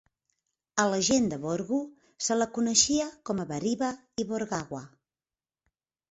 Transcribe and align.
A 0.83 0.83
la 0.91 0.99
gent 1.07 1.25
de 1.33 1.37
Borgu 1.41 1.81
se 2.27 2.37
la 2.39 2.47
coneixia 2.55 3.05
com 3.31 3.41
a 3.43 3.45
Bariba 3.51 3.91
i 4.23 4.25
Borgawa. 4.31 4.81